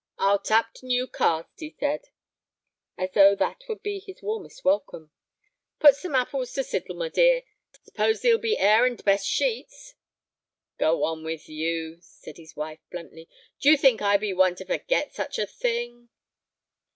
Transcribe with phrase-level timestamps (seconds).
[0.17, 2.05] "I'll tap t' new cask," he said,
[2.97, 5.11] as though that would be his warmest welcome.
[5.79, 7.43] "Put some apples t' sizzle, my dear.
[7.83, 9.93] Suppose thee'll be airin' t' best sheets."
[10.79, 13.29] "Go on with you," said his wife, bluntly;
[13.59, 16.09] "do you think I be one to forget such a thing?"